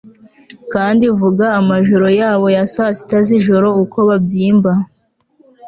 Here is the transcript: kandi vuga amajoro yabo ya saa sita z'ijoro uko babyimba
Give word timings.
kandi 0.73 1.05
vuga 1.19 1.45
amajoro 1.59 2.07
yabo 2.19 2.45
ya 2.55 2.63
saa 2.73 2.93
sita 2.97 3.17
z'ijoro 3.27 3.67
uko 3.83 3.97
babyimba 4.09 4.71